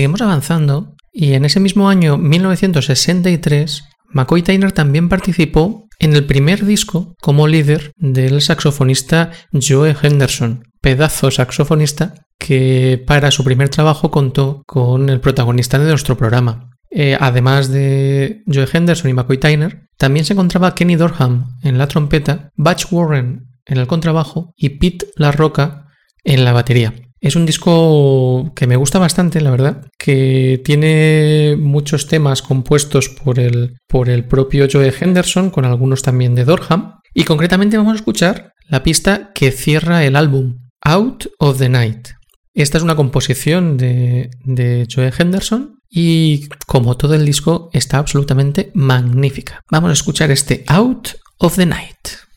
seguimos 0.00 0.22
avanzando, 0.22 0.96
y 1.12 1.34
en 1.34 1.44
ese 1.44 1.60
mismo 1.60 1.90
año 1.90 2.16
1963, 2.16 3.84
McCoy 4.08 4.40
Tyner 4.40 4.72
también 4.72 5.10
participó 5.10 5.88
en 5.98 6.16
el 6.16 6.24
primer 6.24 6.64
disco 6.64 7.16
como 7.20 7.46
líder 7.46 7.92
del 7.98 8.40
saxofonista 8.40 9.30
Joe 9.52 9.94
Henderson, 10.02 10.64
pedazo 10.80 11.30
saxofonista 11.30 12.14
que 12.38 13.04
para 13.06 13.30
su 13.30 13.44
primer 13.44 13.68
trabajo 13.68 14.10
contó 14.10 14.62
con 14.66 15.10
el 15.10 15.20
protagonista 15.20 15.78
de 15.78 15.90
nuestro 15.90 16.16
programa. 16.16 16.70
Eh, 16.90 17.18
además 17.20 17.70
de 17.70 18.42
Joe 18.46 18.68
Henderson 18.72 19.10
y 19.10 19.12
McCoy 19.12 19.36
Tyner, 19.36 19.82
también 19.98 20.24
se 20.24 20.32
encontraba 20.32 20.74
Kenny 20.74 20.96
Dorham 20.96 21.58
en 21.62 21.76
la 21.76 21.88
trompeta, 21.88 22.52
Butch 22.56 22.86
Warren 22.90 23.50
en 23.66 23.76
el 23.76 23.86
contrabajo 23.86 24.54
y 24.56 24.70
Pete 24.78 25.08
La 25.16 25.30
Roca 25.30 25.88
en 26.24 26.46
la 26.46 26.54
batería. 26.54 26.94
Es 27.20 27.36
un 27.36 27.44
disco 27.44 28.52
que 28.54 28.66
me 28.66 28.76
gusta 28.76 28.98
bastante, 28.98 29.42
la 29.42 29.50
verdad, 29.50 29.86
que 29.98 30.60
tiene 30.64 31.56
muchos 31.58 32.06
temas 32.06 32.40
compuestos 32.40 33.10
por 33.10 33.38
el, 33.38 33.76
por 33.86 34.08
el 34.08 34.24
propio 34.24 34.66
Joe 34.70 34.92
Henderson, 34.98 35.50
con 35.50 35.66
algunos 35.66 36.02
también 36.02 36.34
de 36.34 36.46
Dorham. 36.46 36.94
Y 37.12 37.24
concretamente 37.24 37.76
vamos 37.76 37.92
a 37.92 37.96
escuchar 37.96 38.54
la 38.68 38.82
pista 38.82 39.32
que 39.34 39.52
cierra 39.52 40.04
el 40.04 40.16
álbum, 40.16 40.56
Out 40.82 41.26
of 41.38 41.58
the 41.58 41.68
Night. 41.68 42.08
Esta 42.54 42.78
es 42.78 42.84
una 42.84 42.96
composición 42.96 43.76
de, 43.76 44.30
de 44.44 44.86
Joe 44.92 45.12
Henderson 45.16 45.80
y 45.90 46.48
como 46.66 46.96
todo 46.96 47.14
el 47.14 47.26
disco 47.26 47.68
está 47.72 47.98
absolutamente 47.98 48.70
magnífica. 48.74 49.60
Vamos 49.70 49.90
a 49.90 49.94
escuchar 49.94 50.30
este 50.30 50.64
Out 50.68 51.10
of 51.38 51.56
the 51.56 51.66
Night. 51.66 52.29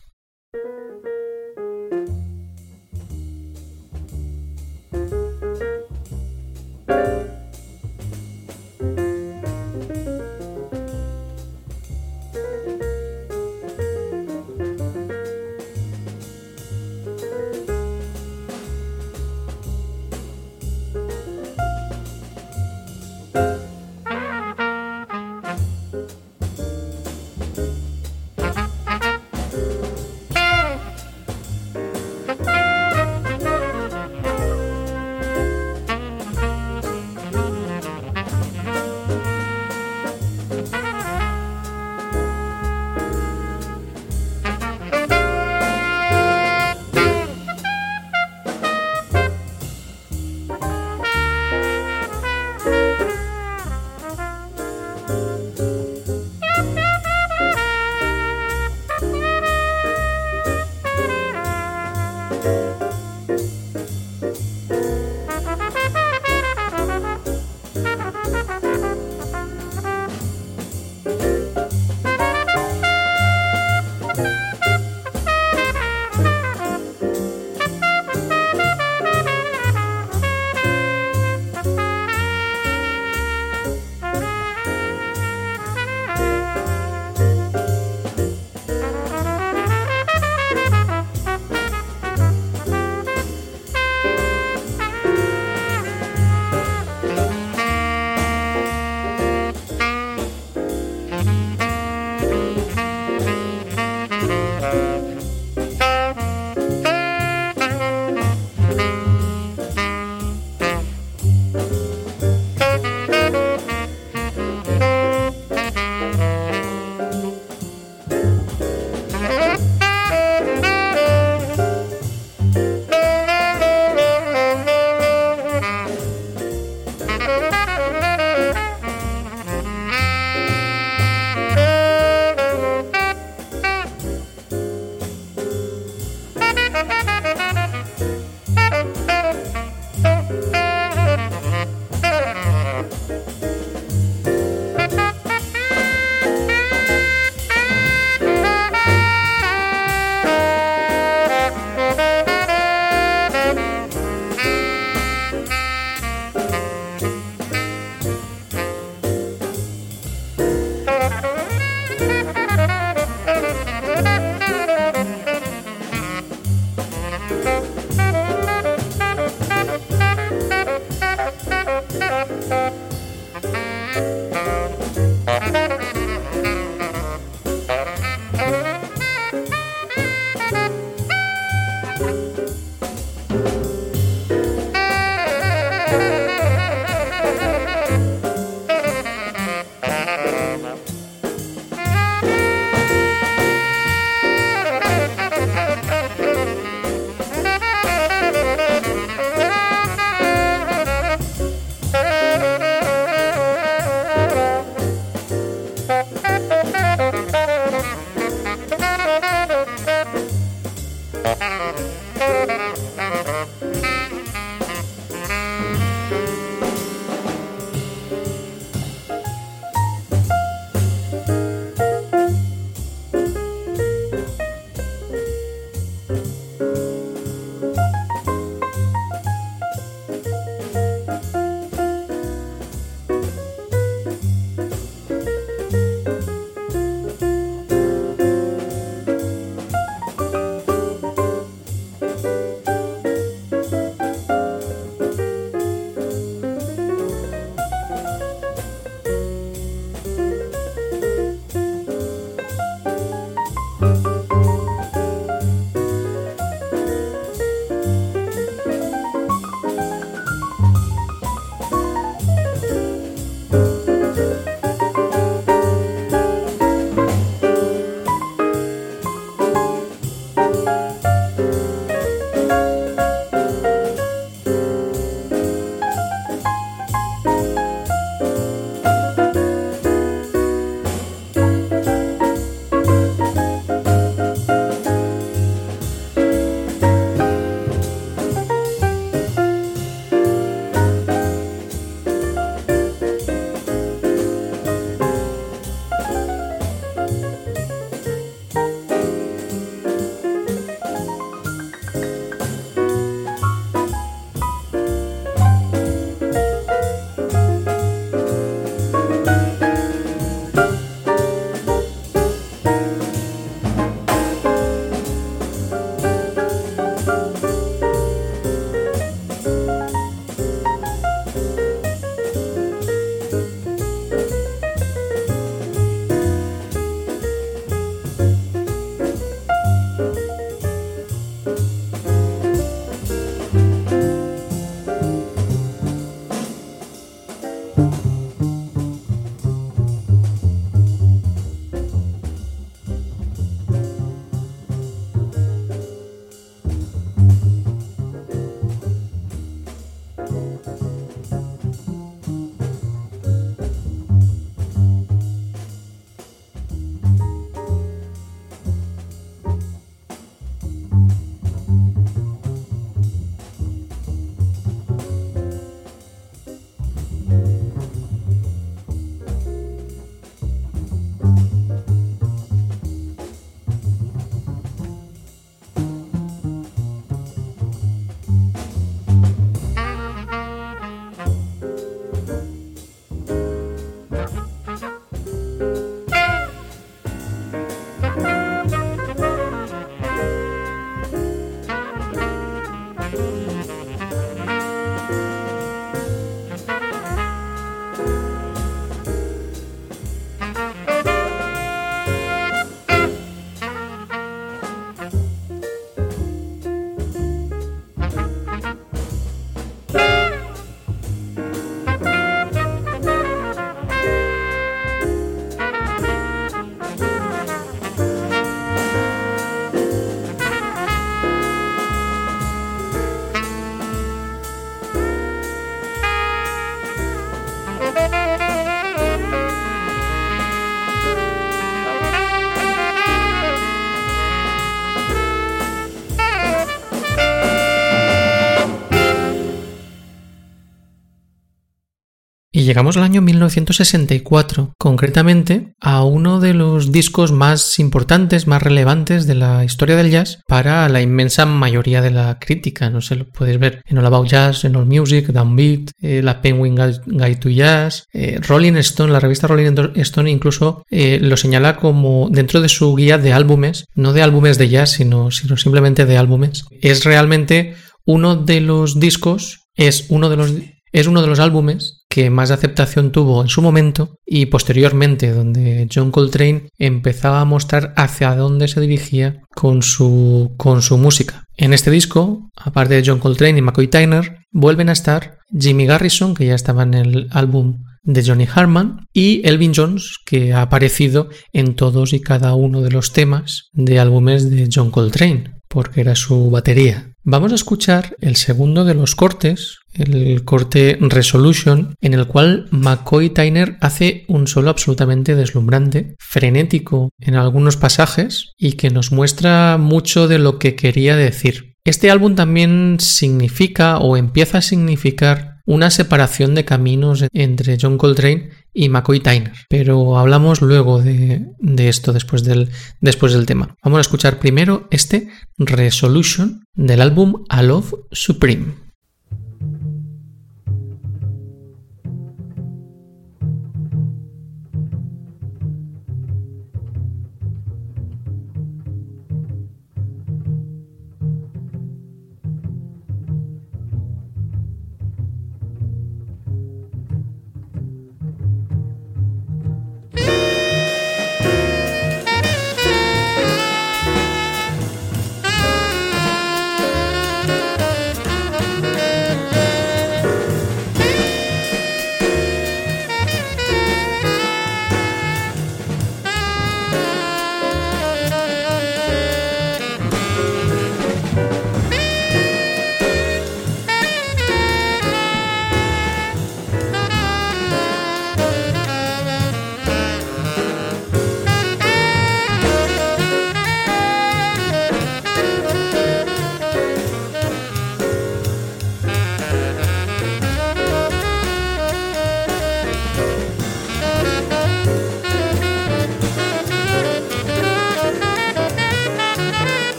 Llegamos 442.63 442.95
al 442.95 443.03
año 443.03 443.21
1964, 443.21 444.73
concretamente 444.77 445.73
a 445.81 446.05
uno 446.05 446.39
de 446.39 446.53
los 446.53 446.93
discos 446.93 447.33
más 447.33 447.77
importantes, 447.77 448.47
más 448.47 448.63
relevantes 448.63 449.27
de 449.27 449.35
la 449.35 449.65
historia 449.65 449.97
del 449.97 450.09
jazz 450.09 450.39
para 450.47 450.87
la 450.87 451.01
inmensa 451.01 451.45
mayoría 451.45 452.01
de 452.01 452.11
la 452.11 452.39
crítica. 452.39 452.89
No 452.89 453.01
sé, 453.01 453.17
lo 453.17 453.25
puedes 453.25 453.59
ver 453.59 453.81
en 453.85 453.97
All 453.97 454.05
About 454.05 454.29
Jazz, 454.29 454.63
en 454.63 454.77
All 454.77 454.85
Music, 454.85 455.27
Downbeat, 455.27 455.91
eh, 456.01 456.21
la 456.23 456.41
Penguin 456.41 456.75
Guide 457.05 457.35
to 457.35 457.49
Jazz, 457.49 458.05
eh, 458.13 458.39
Rolling 458.41 458.77
Stone, 458.77 459.11
la 459.11 459.19
revista 459.19 459.47
Rolling 459.47 459.75
Stone 459.95 460.31
incluso 460.31 460.85
eh, 460.89 461.19
lo 461.21 461.35
señala 461.35 461.75
como 461.75 462.29
dentro 462.31 462.61
de 462.61 462.69
su 462.69 462.95
guía 462.95 463.17
de 463.17 463.33
álbumes, 463.33 463.85
no 463.93 464.13
de 464.13 464.21
álbumes 464.21 464.57
de 464.57 464.69
jazz, 464.69 464.91
sino, 464.91 465.31
sino 465.31 465.57
simplemente 465.57 466.05
de 466.05 466.17
álbumes. 466.17 466.63
Es 466.81 467.03
realmente 467.03 467.75
uno 468.05 468.37
de 468.37 468.61
los 468.61 469.01
discos, 469.01 469.65
es 469.75 470.05
uno 470.07 470.29
de 470.29 470.37
los 470.37 470.53
es 470.93 471.07
uno 471.07 471.21
de 471.23 471.27
los 471.27 471.39
álbumes 471.39 472.02
que 472.13 472.29
más 472.29 472.51
aceptación 472.51 473.11
tuvo 473.11 473.41
en 473.41 473.49
su 473.49 473.63
momento 473.63 474.19
y 474.23 474.45
posteriormente 474.45 475.31
donde 475.31 475.87
John 475.91 476.11
Coltrane 476.11 476.69
empezaba 476.77 477.41
a 477.41 477.45
mostrar 477.45 477.91
hacia 477.97 478.35
dónde 478.35 478.67
se 478.67 478.79
dirigía 478.81 479.41
con 479.55 479.81
su, 479.81 480.53
con 480.55 480.83
su 480.83 480.99
música. 480.99 481.45
En 481.57 481.73
este 481.73 481.89
disco, 481.89 482.51
aparte 482.55 482.93
de 482.93 483.03
John 483.03 483.17
Coltrane 483.17 483.57
y 483.57 483.63
McCoy 483.63 483.87
Tyner, 483.87 484.45
vuelven 484.51 484.89
a 484.89 484.91
estar 484.91 485.39
Jimmy 485.59 485.87
Garrison, 485.87 486.35
que 486.35 486.45
ya 486.45 486.53
estaba 486.53 486.83
en 486.83 486.93
el 486.93 487.27
álbum 487.31 487.83
de 488.03 488.23
Johnny 488.23 488.47
Harman, 488.53 489.07
y 489.11 489.41
Elvin 489.47 489.73
Jones, 489.75 490.19
que 490.23 490.53
ha 490.53 490.61
aparecido 490.61 491.29
en 491.51 491.73
todos 491.73 492.13
y 492.13 492.21
cada 492.21 492.53
uno 492.53 492.81
de 492.81 492.91
los 492.91 493.11
temas 493.11 493.69
de 493.73 493.97
álbumes 493.99 494.51
de 494.51 494.69
John 494.71 494.91
Coltrane, 494.91 495.55
porque 495.67 496.01
era 496.01 496.13
su 496.13 496.51
batería. 496.51 497.12
Vamos 497.25 497.53
a 497.53 497.55
escuchar 497.55 498.17
el 498.19 498.35
segundo 498.35 498.83
de 498.83 498.95
los 498.95 499.15
cortes, 499.15 499.79
el 499.93 500.43
corte 500.43 500.97
Resolution, 500.99 501.95
en 502.01 502.13
el 502.13 502.27
cual 502.27 502.67
McCoy 502.71 503.29
Tyner 503.29 503.77
hace 503.79 504.25
un 504.27 504.45
solo 504.45 504.69
absolutamente 504.69 505.33
deslumbrante, 505.33 506.15
frenético 506.19 507.11
en 507.21 507.35
algunos 507.35 507.77
pasajes 507.77 508.51
y 508.57 508.73
que 508.73 508.89
nos 508.89 509.13
muestra 509.13 509.77
mucho 509.77 510.27
de 510.27 510.37
lo 510.37 510.59
que 510.59 510.75
quería 510.75 511.15
decir. 511.15 511.75
Este 511.85 512.11
álbum 512.11 512.35
también 512.35 512.97
significa 512.99 513.99
o 513.99 514.17
empieza 514.17 514.57
a 514.57 514.61
significar 514.61 515.52
una 515.65 515.89
separación 515.89 516.55
de 516.55 516.65
caminos 516.65 517.25
entre 517.31 517.77
John 517.79 517.97
Coltrane 517.97 518.49
y 518.73 518.89
McCoy 518.89 519.19
Tyner. 519.19 519.53
Pero 519.69 520.17
hablamos 520.17 520.61
luego 520.61 521.01
de, 521.01 521.47
esto 521.77 522.13
después 522.13 522.43
del, 522.43 522.69
después 522.99 523.33
del 523.33 523.45
tema. 523.45 523.75
Vamos 523.83 523.99
a 523.99 524.01
escuchar 524.01 524.39
primero 524.39 524.87
este 524.91 525.29
Resolution 525.57 526.65
del 526.73 527.01
álbum 527.01 527.43
A 527.49 527.63
Love 527.63 527.93
Supreme. 528.11 528.82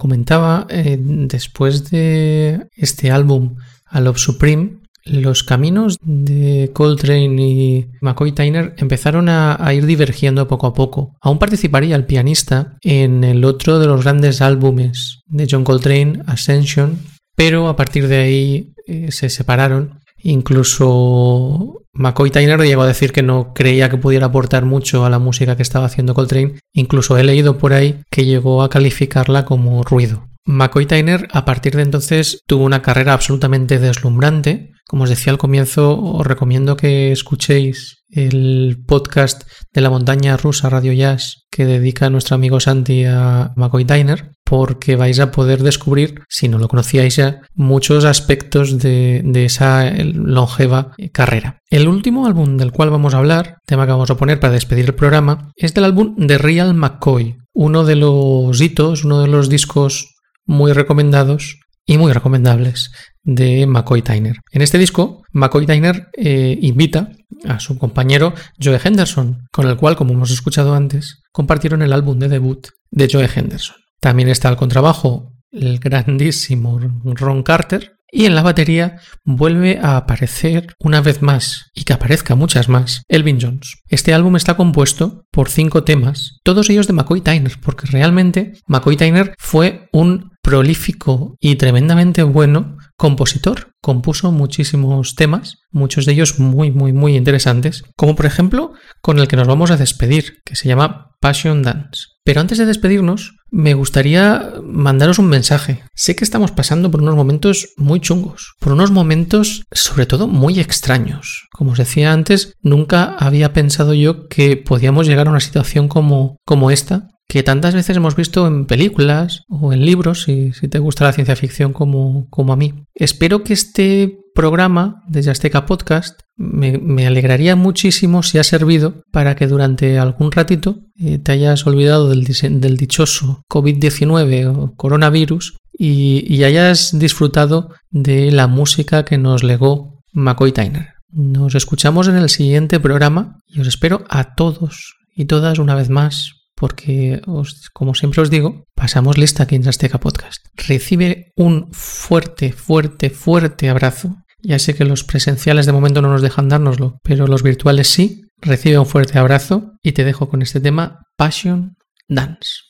Comentaba, 0.00 0.66
eh, 0.68 0.98
después 1.00 1.90
de 1.92 2.66
este 2.74 3.12
álbum, 3.12 3.54
A 3.86 4.00
Love 4.00 4.18
Supreme, 4.18 4.80
los 5.04 5.44
caminos 5.44 5.96
de 6.02 6.70
Coltrane 6.74 7.42
y 7.42 7.90
McCoy 8.00 8.32
Tyner 8.32 8.74
empezaron 8.76 9.28
a, 9.28 9.58
ir 9.72 9.86
divergiendo 9.86 10.48
poco 10.48 10.66
a 10.66 10.74
poco. 10.74 11.16
Aún 11.20 11.38
participaría 11.38 11.96
el 11.96 12.06
pianista 12.06 12.76
en 12.82 13.24
el 13.24 13.44
otro 13.44 13.78
de 13.78 13.86
los 13.86 14.02
grandes 14.02 14.40
álbumes 14.40 15.22
de 15.26 15.46
John 15.50 15.64
Coltrane, 15.64 16.22
Ascension, 16.26 16.98
pero 17.34 17.68
a 17.68 17.76
partir 17.76 18.08
de 18.08 18.16
ahí 18.16 18.74
eh, 18.86 19.12
se 19.12 19.30
separaron. 19.30 19.99
Incluso 20.22 21.82
McCoy 21.92 22.30
Tyner 22.30 22.60
llegó 22.60 22.82
a 22.82 22.86
decir 22.86 23.12
que 23.12 23.22
no 23.22 23.52
creía 23.54 23.88
que 23.88 23.96
pudiera 23.96 24.26
aportar 24.26 24.64
mucho 24.64 25.04
a 25.04 25.10
la 25.10 25.18
música 25.18 25.56
que 25.56 25.62
estaba 25.62 25.86
haciendo 25.86 26.14
Coltrane. 26.14 26.54
Incluso 26.72 27.16
he 27.16 27.24
leído 27.24 27.58
por 27.58 27.72
ahí 27.72 28.02
que 28.10 28.24
llegó 28.24 28.62
a 28.62 28.70
calificarla 28.70 29.44
como 29.44 29.82
ruido. 29.82 30.28
McCoy 30.46 30.86
Tyner 30.86 31.28
a 31.32 31.44
partir 31.44 31.76
de 31.76 31.82
entonces 31.82 32.40
tuvo 32.46 32.64
una 32.64 32.82
carrera 32.82 33.12
absolutamente 33.12 33.78
deslumbrante. 33.78 34.72
Como 34.86 35.04
os 35.04 35.10
decía 35.10 35.32
al 35.32 35.38
comienzo, 35.38 35.98
os 36.00 36.26
recomiendo 36.26 36.76
que 36.76 37.12
escuchéis 37.12 38.04
el 38.08 38.82
podcast 38.86 39.48
de 39.72 39.80
la 39.80 39.90
montaña 39.90 40.36
rusa 40.36 40.68
Radio 40.68 40.92
Jazz 40.92 41.39
que 41.50 41.66
dedica 41.66 42.10
nuestro 42.10 42.36
amigo 42.36 42.60
Santi 42.60 43.04
a 43.04 43.52
McCoy 43.56 43.84
Tyner, 43.84 44.32
porque 44.44 44.96
vais 44.96 45.18
a 45.20 45.30
poder 45.30 45.62
descubrir, 45.62 46.22
si 46.28 46.48
no 46.48 46.58
lo 46.58 46.68
conocíais 46.68 47.16
ya, 47.16 47.40
muchos 47.54 48.04
aspectos 48.04 48.78
de, 48.78 49.22
esa 49.44 49.90
longeva 50.14 50.92
carrera. 51.12 51.58
El 51.70 51.88
último 51.88 52.26
álbum 52.26 52.56
del 52.56 52.72
cual 52.72 52.90
vamos 52.90 53.14
a 53.14 53.18
hablar, 53.18 53.58
tema 53.66 53.86
que 53.86 53.92
vamos 53.92 54.10
a 54.10 54.16
poner 54.16 54.40
para 54.40 54.54
despedir 54.54 54.86
el 54.86 54.94
programa, 54.94 55.52
es 55.56 55.74
del 55.74 55.84
álbum 55.84 56.14
de 56.16 56.38
Real 56.38 56.74
McCoy, 56.74 57.36
uno 57.52 57.84
de 57.84 57.96
los 57.96 58.60
hitos, 58.60 59.04
uno 59.04 59.20
de 59.20 59.28
los 59.28 59.48
discos 59.48 60.14
muy 60.46 60.72
recomendados 60.72 61.60
y 61.86 61.98
muy 61.98 62.12
recomendables 62.12 62.92
de 63.22 63.66
McCoy 63.66 64.02
Tyner. 64.02 64.36
En 64.52 64.62
este 64.62 64.78
disco, 64.78 65.22
McCoy 65.32 65.66
Tyner 65.66 66.08
eh, 66.16 66.58
invita 66.60 67.10
a 67.46 67.60
su 67.60 67.78
compañero 67.78 68.34
Joe 68.62 68.80
Henderson, 68.82 69.46
con 69.52 69.66
el 69.66 69.76
cual, 69.76 69.96
como 69.96 70.12
hemos 70.12 70.30
escuchado 70.30 70.74
antes, 70.74 71.19
compartieron 71.32 71.82
el 71.82 71.92
álbum 71.92 72.18
de 72.18 72.28
debut 72.28 72.68
de 72.90 73.08
Joe 73.10 73.28
Henderson. 73.32 73.76
También 74.00 74.28
está 74.28 74.48
al 74.48 74.56
contrabajo 74.56 75.32
el 75.52 75.78
grandísimo 75.78 76.78
Ron 77.04 77.42
Carter, 77.42 77.96
y 78.12 78.24
en 78.24 78.34
la 78.34 78.42
batería 78.42 78.98
vuelve 79.24 79.78
a 79.80 79.96
aparecer 79.96 80.74
una 80.80 81.00
vez 81.00 81.22
más, 81.22 81.70
y 81.74 81.84
que 81.84 81.92
aparezca 81.92 82.34
muchas 82.34 82.68
más, 82.68 83.02
Elvin 83.08 83.38
Jones. 83.40 83.76
Este 83.88 84.12
álbum 84.14 84.36
está 84.36 84.56
compuesto 84.56 85.26
por 85.30 85.48
cinco 85.48 85.84
temas, 85.84 86.40
todos 86.42 86.68
ellos 86.70 86.86
de 86.86 86.92
McCoy 86.92 87.20
Tyner, 87.20 87.52
porque 87.62 87.86
realmente 87.86 88.54
McCoy 88.66 88.96
Tyner 88.96 89.34
fue 89.38 89.88
un 89.92 90.32
prolífico 90.42 91.36
y 91.40 91.56
tremendamente 91.56 92.22
bueno 92.22 92.78
compositor. 93.00 93.72
Compuso 93.80 94.30
muchísimos 94.30 95.14
temas, 95.14 95.62
muchos 95.70 96.04
de 96.04 96.12
ellos 96.12 96.38
muy, 96.38 96.70
muy, 96.70 96.92
muy 96.92 97.16
interesantes, 97.16 97.82
como 97.96 98.14
por 98.14 98.26
ejemplo 98.26 98.74
con 99.00 99.18
el 99.18 99.26
que 99.26 99.36
nos 99.36 99.48
vamos 99.48 99.70
a 99.70 99.78
despedir, 99.78 100.42
que 100.44 100.54
se 100.54 100.68
llama 100.68 101.16
Passion 101.18 101.62
Dance. 101.62 102.08
Pero 102.24 102.42
antes 102.42 102.58
de 102.58 102.66
despedirnos, 102.66 103.36
me 103.50 103.72
gustaría 103.72 104.52
mandaros 104.62 105.18
un 105.18 105.28
mensaje. 105.28 105.82
Sé 105.94 106.14
que 106.14 106.24
estamos 106.24 106.50
pasando 106.50 106.90
por 106.90 107.00
unos 107.00 107.16
momentos 107.16 107.70
muy 107.78 108.00
chungos, 108.00 108.52
por 108.60 108.74
unos 108.74 108.90
momentos 108.90 109.62
sobre 109.72 110.04
todo 110.04 110.28
muy 110.28 110.60
extraños. 110.60 111.48
Como 111.52 111.72
os 111.72 111.78
decía 111.78 112.12
antes, 112.12 112.52
nunca 112.60 113.16
había 113.18 113.54
pensado 113.54 113.94
yo 113.94 114.28
que 114.28 114.58
podíamos 114.58 115.06
llegar 115.06 115.26
a 115.26 115.30
una 115.30 115.40
situación 115.40 115.88
como, 115.88 116.36
como 116.44 116.70
esta, 116.70 117.08
que 117.30 117.44
tantas 117.44 117.74
veces 117.74 117.96
hemos 117.96 118.16
visto 118.16 118.44
en 118.48 118.66
películas 118.66 119.44
o 119.48 119.72
en 119.72 119.84
libros, 119.84 120.24
si, 120.24 120.50
te 120.50 120.80
gusta 120.80 121.04
la 121.04 121.12
ciencia 121.12 121.36
ficción 121.36 121.72
como, 121.72 122.26
como 122.28 122.52
a 122.52 122.56
mí. 122.56 122.74
Espero 122.92 123.44
que 123.44 123.52
este 123.52 124.18
programa 124.34 125.04
de 125.06 125.30
Azteca 125.30 125.64
Podcast 125.64 126.22
me, 126.36 126.78
me, 126.78 127.06
alegraría 127.06 127.54
muchísimo 127.54 128.24
si 128.24 128.38
ha 128.38 128.44
servido 128.44 129.04
para 129.12 129.36
que 129.36 129.46
durante 129.46 130.00
algún 130.00 130.32
ratito 130.32 130.80
eh, 130.98 131.18
te 131.18 131.30
hayas 131.30 131.64
olvidado 131.68 132.08
del, 132.08 132.24
del 132.24 132.76
dichoso 132.76 133.44
COVID-19 133.48 134.52
o 134.52 134.74
coronavirus 134.74 135.56
y, 135.72 136.24
y, 136.26 136.42
hayas 136.42 136.98
disfrutado 136.98 137.70
de 137.90 138.32
la 138.32 138.48
música 138.48 139.04
que 139.04 139.18
nos 139.18 139.44
legó 139.44 140.02
McCoy 140.12 140.50
Tyner. 140.50 140.94
Nos 141.12 141.54
escuchamos 141.54 142.08
en 142.08 142.16
el 142.16 142.28
siguiente 142.28 142.80
programa 142.80 143.38
y 143.46 143.60
os 143.60 143.68
espero 143.68 144.02
a 144.08 144.34
todos 144.34 144.96
y 145.14 145.26
todas 145.26 145.60
una 145.60 145.76
vez 145.76 145.90
más 145.90 146.39
porque, 146.60 147.22
os, 147.26 147.70
como 147.72 147.94
siempre 147.94 148.20
os 148.20 148.28
digo, 148.28 148.66
pasamos 148.74 149.16
lista 149.16 149.44
aquí 149.44 149.54
en 149.54 149.66
Azteca 149.66 149.98
Podcast. 149.98 150.44
Recibe 150.54 151.32
un 151.34 151.72
fuerte, 151.72 152.52
fuerte, 152.52 153.08
fuerte 153.08 153.70
abrazo. 153.70 154.16
Ya 154.42 154.58
sé 154.58 154.74
que 154.74 154.84
los 154.84 155.02
presenciales 155.02 155.64
de 155.64 155.72
momento 155.72 156.02
no 156.02 156.10
nos 156.10 156.20
dejan 156.20 156.50
dárnoslo, 156.50 156.98
pero 157.02 157.26
los 157.26 157.42
virtuales 157.42 157.88
sí. 157.88 158.26
Recibe 158.42 158.78
un 158.78 158.84
fuerte 158.84 159.18
abrazo 159.18 159.72
y 159.82 159.92
te 159.92 160.04
dejo 160.04 160.28
con 160.28 160.42
este 160.42 160.60
tema 160.60 161.00
Passion 161.16 161.76
Dance. 162.08 162.69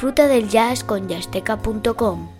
Disfruta 0.00 0.28
del 0.28 0.48
jazz 0.48 0.82
con 0.82 1.08
yasteca.com. 1.08 2.39